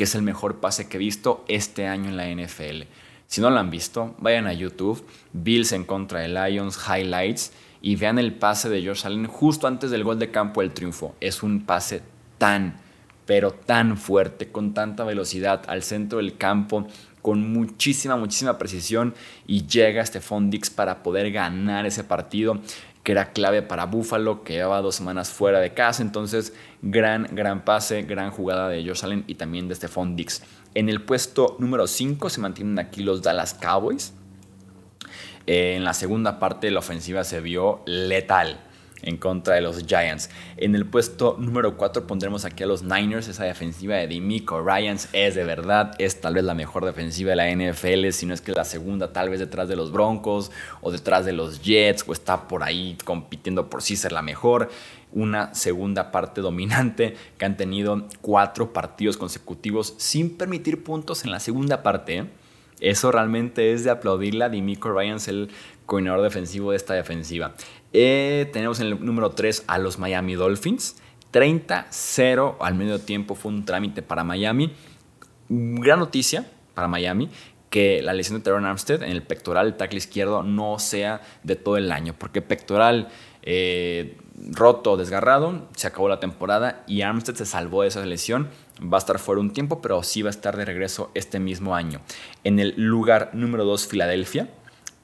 que 0.00 0.04
es 0.04 0.14
el 0.14 0.22
mejor 0.22 0.60
pase 0.60 0.88
que 0.88 0.96
he 0.96 0.98
visto 0.98 1.44
este 1.46 1.86
año 1.86 2.08
en 2.08 2.16
la 2.16 2.26
NFL. 2.26 2.84
Si 3.26 3.42
no 3.42 3.50
lo 3.50 3.58
han 3.58 3.68
visto, 3.68 4.14
vayan 4.16 4.46
a 4.46 4.54
YouTube, 4.54 5.04
Bills 5.34 5.72
en 5.72 5.84
contra 5.84 6.20
de 6.20 6.28
Lions, 6.28 6.78
Highlights, 6.88 7.52
y 7.82 7.96
vean 7.96 8.18
el 8.18 8.32
pase 8.32 8.70
de 8.70 8.80
George 8.80 9.06
Allen 9.06 9.26
justo 9.26 9.66
antes 9.66 9.90
del 9.90 10.02
gol 10.02 10.18
de 10.18 10.30
campo 10.30 10.62
del 10.62 10.72
triunfo. 10.72 11.14
Es 11.20 11.42
un 11.42 11.66
pase 11.66 12.00
tan, 12.38 12.80
pero 13.26 13.50
tan 13.50 13.98
fuerte, 13.98 14.50
con 14.50 14.72
tanta 14.72 15.04
velocidad 15.04 15.64
al 15.66 15.82
centro 15.82 16.16
del 16.16 16.38
campo, 16.38 16.86
con 17.20 17.52
muchísima, 17.52 18.16
muchísima 18.16 18.56
precisión, 18.56 19.12
y 19.46 19.66
llega 19.66 20.06
Stephon 20.06 20.48
Dix 20.48 20.70
para 20.70 21.02
poder 21.02 21.30
ganar 21.30 21.84
ese 21.84 22.04
partido 22.04 22.58
que 23.02 23.12
era 23.12 23.32
clave 23.32 23.62
para 23.62 23.86
Buffalo, 23.86 24.44
que 24.44 24.54
llevaba 24.54 24.82
dos 24.82 24.94
semanas 24.94 25.30
fuera 25.30 25.60
de 25.60 25.72
casa. 25.72 26.02
Entonces, 26.02 26.54
gran, 26.82 27.28
gran 27.32 27.64
pase, 27.64 28.02
gran 28.02 28.30
jugada 28.30 28.68
de 28.68 28.84
Josh 28.86 29.04
Allen 29.04 29.24
y 29.26 29.36
también 29.36 29.68
de 29.68 29.74
Stephon 29.74 30.16
Dix. 30.16 30.42
En 30.74 30.88
el 30.88 31.02
puesto 31.02 31.56
número 31.58 31.86
5 31.86 32.30
se 32.30 32.40
mantienen 32.40 32.78
aquí 32.78 33.02
los 33.02 33.22
Dallas 33.22 33.54
Cowboys. 33.54 34.14
Eh, 35.46 35.74
en 35.76 35.84
la 35.84 35.94
segunda 35.94 36.38
parte 36.38 36.70
la 36.70 36.80
ofensiva 36.80 37.24
se 37.24 37.40
vio 37.40 37.82
letal 37.86 38.60
en 39.02 39.16
contra 39.16 39.54
de 39.54 39.60
los 39.60 39.86
Giants. 39.86 40.30
En 40.56 40.74
el 40.74 40.86
puesto 40.86 41.36
número 41.38 41.76
4 41.76 42.06
pondremos 42.06 42.44
aquí 42.44 42.62
a 42.62 42.66
los 42.66 42.82
Niners. 42.82 43.28
Esa 43.28 43.44
defensiva 43.44 43.96
de 43.96 44.06
Dimico 44.06 44.60
Ryans 44.60 45.08
es 45.12 45.34
de 45.34 45.44
verdad, 45.44 45.94
es 45.98 46.20
tal 46.20 46.34
vez 46.34 46.44
la 46.44 46.54
mejor 46.54 46.84
defensiva 46.84 47.30
de 47.30 47.36
la 47.36 47.50
NFL, 47.50 48.10
si 48.10 48.26
no 48.26 48.34
es 48.34 48.40
que 48.40 48.52
la 48.52 48.64
segunda, 48.64 49.12
tal 49.12 49.30
vez 49.30 49.40
detrás 49.40 49.68
de 49.68 49.76
los 49.76 49.92
Broncos 49.92 50.50
o 50.80 50.90
detrás 50.90 51.24
de 51.24 51.32
los 51.32 51.62
Jets, 51.62 52.04
o 52.06 52.12
está 52.12 52.48
por 52.48 52.62
ahí 52.62 52.96
compitiendo 53.04 53.70
por 53.70 53.82
sí 53.82 53.96
ser 53.96 54.12
la 54.12 54.22
mejor. 54.22 54.70
Una 55.12 55.54
segunda 55.54 56.12
parte 56.12 56.40
dominante 56.40 57.16
que 57.38 57.44
han 57.44 57.56
tenido 57.56 58.06
cuatro 58.20 58.72
partidos 58.72 59.16
consecutivos 59.16 59.94
sin 59.96 60.36
permitir 60.36 60.84
puntos 60.84 61.24
en 61.24 61.30
la 61.30 61.40
segunda 61.40 61.82
parte. 61.82 62.28
Eso 62.80 63.12
realmente 63.12 63.74
es 63.74 63.84
de 63.84 63.90
aplaudirle 63.90 64.44
a 64.44 64.48
Dimico 64.48 64.90
Ryans, 64.90 65.28
el 65.28 65.50
coordinador 65.90 66.22
defensivo 66.22 66.70
de 66.70 66.76
esta 66.76 66.94
defensiva. 66.94 67.54
Eh, 67.92 68.48
tenemos 68.52 68.78
en 68.78 68.86
el 68.86 69.04
número 69.04 69.30
3 69.30 69.64
a 69.66 69.78
los 69.78 69.98
Miami 69.98 70.36
Dolphins. 70.36 70.96
30-0 71.32 72.56
al 72.60 72.74
medio 72.76 73.00
tiempo 73.00 73.34
fue 73.34 73.50
un 73.50 73.64
trámite 73.64 74.00
para 74.00 74.22
Miami. 74.22 74.72
Gran 75.48 75.98
noticia 75.98 76.48
para 76.74 76.86
Miami 76.86 77.28
que 77.70 78.02
la 78.02 78.12
lesión 78.12 78.38
de 78.38 78.44
Teron 78.44 78.66
Armstead 78.66 79.02
en 79.02 79.10
el 79.10 79.22
pectoral, 79.22 79.66
el 79.66 79.74
tackle 79.74 79.98
izquierdo, 79.98 80.44
no 80.44 80.78
sea 80.78 81.22
de 81.42 81.56
todo 81.56 81.76
el 81.76 81.90
año, 81.90 82.14
porque 82.18 82.40
pectoral 82.40 83.08
eh, 83.42 84.16
roto, 84.52 84.96
desgarrado, 84.96 85.68
se 85.74 85.88
acabó 85.88 86.08
la 86.08 86.20
temporada 86.20 86.84
y 86.86 87.02
Armstead 87.02 87.34
se 87.34 87.46
salvó 87.46 87.82
de 87.82 87.88
esa 87.88 88.04
lesión. 88.06 88.48
Va 88.80 88.96
a 88.96 89.00
estar 89.00 89.18
fuera 89.18 89.40
un 89.40 89.52
tiempo, 89.52 89.82
pero 89.82 90.02
sí 90.04 90.22
va 90.22 90.28
a 90.28 90.30
estar 90.30 90.56
de 90.56 90.64
regreso 90.64 91.10
este 91.14 91.40
mismo 91.40 91.74
año. 91.74 92.00
En 92.44 92.60
el 92.60 92.74
lugar 92.76 93.30
número 93.34 93.64
2, 93.64 93.88
Filadelfia 93.88 94.48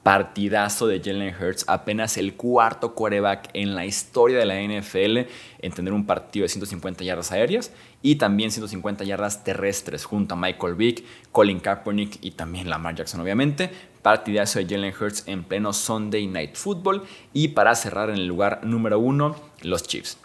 partidazo 0.07 0.87
de 0.87 1.01
Jalen 1.03 1.35
Hurts, 1.35 1.65
apenas 1.67 2.15
el 2.15 2.35
cuarto 2.35 2.95
quarterback 2.95 3.49
en 3.51 3.75
la 3.75 3.85
historia 3.85 4.37
de 4.37 4.45
la 4.45 4.55
NFL 4.55 5.29
en 5.59 5.73
tener 5.73 5.91
un 5.91 6.05
partido 6.05 6.43
de 6.43 6.47
150 6.47 7.03
yardas 7.03 7.33
aéreas 7.33 7.73
y 8.01 8.15
también 8.15 8.49
150 8.49 9.03
yardas 9.03 9.43
terrestres 9.43 10.05
junto 10.05 10.35
a 10.35 10.37
Michael 10.37 10.75
Vick, 10.75 11.03
Colin 11.33 11.59
Kaepernick 11.59 12.19
y 12.21 12.31
también 12.31 12.69
Lamar 12.69 12.95
Jackson 12.95 13.19
obviamente. 13.19 13.69
Partidazo 14.01 14.59
de 14.59 14.65
Jalen 14.65 14.93
Hurts 14.97 15.27
en 15.27 15.43
pleno 15.43 15.73
Sunday 15.73 16.25
Night 16.25 16.55
Football 16.55 17.03
y 17.33 17.49
para 17.49 17.75
cerrar 17.75 18.09
en 18.09 18.15
el 18.15 18.27
lugar 18.27 18.61
número 18.63 18.99
uno, 18.99 19.35
los 19.61 19.83
Chiefs. 19.83 20.19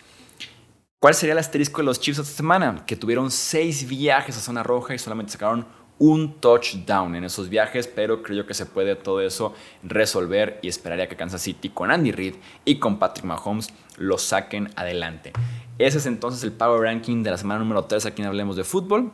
¿Cuál 1.00 1.14
sería 1.14 1.32
el 1.32 1.40
asterisco 1.40 1.78
de 1.78 1.86
los 1.86 1.98
Chiefs 1.98 2.20
esta 2.20 2.36
semana? 2.36 2.84
Que 2.86 2.94
tuvieron 2.94 3.32
seis 3.32 3.88
viajes 3.88 4.36
a 4.36 4.40
zona 4.40 4.62
roja 4.62 4.94
y 4.94 5.00
solamente 5.00 5.32
sacaron 5.32 5.66
un 5.98 6.40
touchdown 6.40 7.14
en 7.14 7.24
esos 7.24 7.48
viajes, 7.48 7.86
pero 7.86 8.22
creo 8.22 8.46
que 8.46 8.54
se 8.54 8.66
puede 8.66 8.96
todo 8.96 9.20
eso 9.20 9.54
resolver 9.82 10.58
y 10.62 10.68
esperaría 10.68 11.08
que 11.08 11.16
Kansas 11.16 11.42
City 11.42 11.68
con 11.68 11.90
Andy 11.90 12.12
Reid 12.12 12.34
y 12.64 12.78
con 12.78 12.98
Patrick 12.98 13.24
Mahomes 13.24 13.68
lo 13.98 14.18
saquen 14.18 14.70
adelante. 14.76 15.32
Ese 15.78 15.98
es 15.98 16.06
entonces 16.06 16.42
el 16.44 16.52
Power 16.52 16.82
Ranking 16.82 17.22
de 17.22 17.30
la 17.30 17.38
semana 17.38 17.60
número 17.60 17.84
3 17.84 18.06
aquí 18.06 18.22
en 18.22 18.28
Hablemos 18.28 18.56
de 18.56 18.64
Fútbol. 18.64 19.12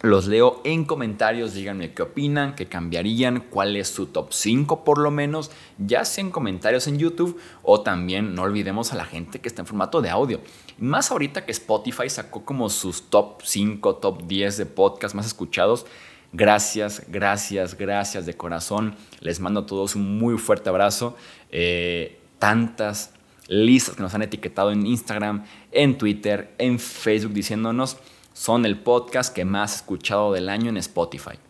Los 0.00 0.28
leo 0.28 0.60
en 0.64 0.84
comentarios, 0.84 1.54
díganme 1.54 1.92
qué 1.92 2.02
opinan, 2.02 2.54
qué 2.54 2.66
cambiarían, 2.66 3.40
cuál 3.40 3.74
es 3.74 3.88
su 3.88 4.06
top 4.06 4.32
5 4.32 4.84
por 4.84 4.98
lo 4.98 5.10
menos, 5.10 5.50
ya 5.76 6.04
sea 6.04 6.22
en 6.22 6.30
comentarios 6.30 6.86
en 6.86 6.98
YouTube 6.98 7.40
o 7.64 7.80
también 7.80 8.32
no 8.36 8.42
olvidemos 8.42 8.92
a 8.92 8.96
la 8.96 9.04
gente 9.04 9.40
que 9.40 9.48
está 9.48 9.62
en 9.62 9.66
formato 9.66 10.00
de 10.00 10.10
audio. 10.10 10.40
Más 10.78 11.10
ahorita 11.10 11.44
que 11.44 11.50
Spotify 11.50 12.08
sacó 12.08 12.44
como 12.44 12.68
sus 12.68 13.10
top 13.10 13.42
5, 13.42 13.96
top 13.96 14.22
10 14.28 14.58
de 14.58 14.66
podcast 14.66 15.16
más 15.16 15.26
escuchados, 15.26 15.84
Gracias, 16.32 17.04
gracias, 17.08 17.76
gracias 17.78 18.26
de 18.26 18.34
corazón. 18.34 18.94
Les 19.20 19.40
mando 19.40 19.60
a 19.60 19.66
todos 19.66 19.94
un 19.94 20.18
muy 20.18 20.36
fuerte 20.36 20.68
abrazo. 20.68 21.16
Eh, 21.50 22.20
tantas 22.38 23.14
listas 23.48 23.96
que 23.96 24.02
nos 24.02 24.14
han 24.14 24.20
etiquetado 24.20 24.70
en 24.70 24.86
Instagram, 24.86 25.44
en 25.72 25.96
Twitter, 25.96 26.54
en 26.58 26.78
Facebook 26.78 27.32
diciéndonos 27.32 27.96
son 28.38 28.64
el 28.64 28.78
podcast 28.78 29.34
que 29.34 29.44
más 29.44 29.74
escuchado 29.74 30.32
del 30.32 30.48
año 30.48 30.68
en 30.68 30.76
Spotify. 30.76 31.40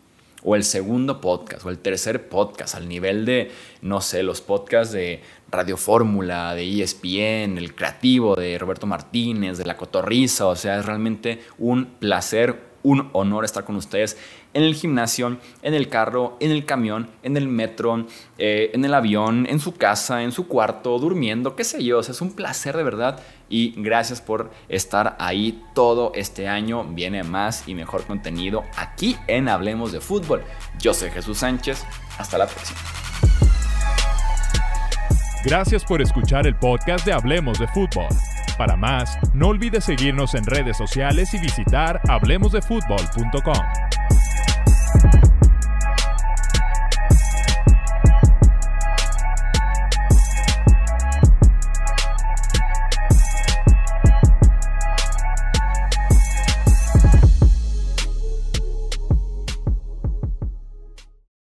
O 0.41 0.55
el 0.55 0.63
segundo 0.63 1.21
podcast, 1.21 1.63
o 1.63 1.69
el 1.69 1.77
tercer 1.77 2.29
podcast, 2.29 2.73
al 2.73 2.89
nivel 2.89 3.25
de, 3.25 3.51
no 3.83 4.01
sé, 4.01 4.23
los 4.23 4.41
podcasts 4.41 4.91
de 4.91 5.21
Radio 5.51 5.77
Fórmula, 5.77 6.55
de 6.55 6.81
ESPN, 6.81 7.59
el 7.59 7.75
creativo 7.75 8.35
de 8.35 8.57
Roberto 8.57 8.87
Martínez, 8.87 9.59
de 9.59 9.65
La 9.65 9.77
Cotorriza. 9.77 10.47
O 10.47 10.55
sea, 10.55 10.79
es 10.79 10.85
realmente 10.87 11.43
un 11.59 11.85
placer, 11.85 12.59
un 12.81 13.11
honor 13.13 13.45
estar 13.45 13.65
con 13.65 13.75
ustedes 13.75 14.17
en 14.53 14.63
el 14.63 14.75
gimnasio, 14.75 15.37
en 15.61 15.73
el 15.73 15.89
carro, 15.89 16.37
en 16.39 16.51
el 16.51 16.65
camión, 16.65 17.09
en 17.23 17.37
el 17.37 17.47
metro, 17.47 18.05
eh, 18.37 18.71
en 18.73 18.83
el 18.85 18.93
avión, 18.93 19.45
en 19.49 19.59
su 19.59 19.75
casa, 19.75 20.23
en 20.23 20.31
su 20.31 20.47
cuarto, 20.47 20.97
durmiendo, 20.99 21.55
qué 21.55 21.63
sé 21.63 21.83
yo. 21.83 21.99
Es 21.99 22.21
un 22.21 22.33
placer 22.33 22.75
de 22.75 22.83
verdad 22.83 23.19
y 23.49 23.73
gracias 23.77 24.21
por 24.21 24.51
estar 24.67 25.15
ahí 25.19 25.63
todo 25.73 26.11
este 26.15 26.47
año. 26.47 26.83
Viene 26.83 27.23
más 27.23 27.67
y 27.67 27.75
mejor 27.75 28.05
contenido 28.05 28.63
aquí 28.75 29.17
en 29.27 29.49
Hablemos 29.49 29.91
de 29.91 30.01
Fútbol. 30.01 30.43
Yo 30.79 30.93
soy 30.93 31.09
Jesús 31.11 31.39
Sánchez. 31.39 31.85
Hasta 32.17 32.37
la 32.37 32.47
próxima. 32.47 32.79
Gracias 35.45 35.85
por 35.85 36.01
escuchar 36.01 36.45
el 36.47 36.55
podcast 36.55 37.05
de 37.05 37.13
Hablemos 37.13 37.59
de 37.59 37.67
Fútbol. 37.67 38.07
Para 38.57 38.75
más, 38.75 39.17
no 39.33 39.47
olvides 39.47 39.85
seguirnos 39.85 40.35
en 40.35 40.45
redes 40.45 40.75
sociales 40.75 41.33
y 41.33 41.39
visitar 41.39 42.01
hablemosdefutbol.com. 42.09 43.78
Bye. 44.93 45.18